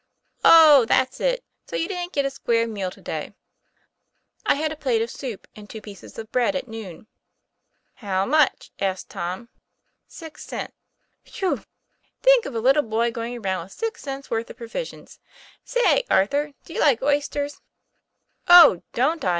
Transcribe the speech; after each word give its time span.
"Oh, 0.43 0.85
that's 0.85 1.19
it. 1.19 1.43
So 1.67 1.75
you 1.75 1.87
didn't 1.87 2.11
get 2.13 2.25
a 2.25 2.31
square 2.31 2.65
meal 2.67 2.89
to 2.89 2.99
day?"'' 3.01 3.35
I 4.47 4.55
had 4.55 4.71
a 4.71 4.75
plate 4.75 5.03
of 5.03 5.11
soup 5.11 5.47
and 5.55 5.69
two 5.69 5.79
pieces 5.79 6.17
of 6.17 6.31
bread 6.31 6.55
at 6.55 6.67
noon."" 6.67 7.05
How 8.07 8.25
much?' 8.25 8.71
asked 8.89 9.11
Tom. 9.11 9.49
"Six 10.07 10.43
cents." 10.43 10.73
"Whew! 11.25 11.65
think 12.23 12.47
of 12.47 12.55
a 12.55 12.59
little 12.59 12.81
boy 12.81 13.11
going 13.11 13.37
around 13.37 13.61
with 13.65 13.73
six 13.73 14.01
cents' 14.01 14.31
worth 14.31 14.49
of 14.49 14.57
provisions 14.57 15.19
say, 15.63 16.03
Arthur, 16.09 16.53
do 16.65 16.73
you 16.73 16.79
like 16.79 17.03
oysters?'" 17.03 17.61
Oh, 18.49 18.81
don't 18.93 19.23
I? 19.23 19.29